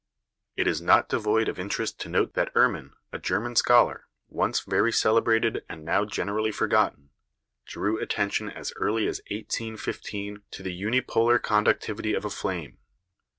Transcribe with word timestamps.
It 0.55 0.65
is 0.65 0.81
not 0.81 1.09
devoid 1.09 1.47
of 1.47 1.59
interest 1.59 1.99
to 1.99 2.09
note 2.09 2.33
that 2.33 2.51
Erman, 2.55 2.93
a 3.13 3.19
German 3.19 3.55
scholar, 3.55 4.07
once 4.29 4.61
very 4.61 4.91
celebrated 4.91 5.63
and 5.69 5.85
now 5.85 6.05
generally 6.05 6.51
forgotten, 6.51 7.11
drew 7.67 7.99
attention 7.99 8.49
as 8.49 8.73
early 8.77 9.05
as 9.07 9.21
1815 9.29 10.41
to 10.49 10.63
the 10.63 10.73
unipolar 10.75 11.37
conductivity 11.39 12.15
of 12.15 12.25
a 12.25 12.31
flame. 12.31 12.79